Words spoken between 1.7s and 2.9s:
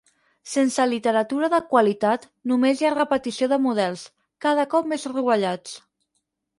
qualitat només hi